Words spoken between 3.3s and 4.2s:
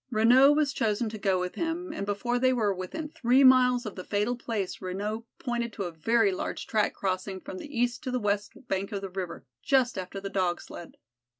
miles of the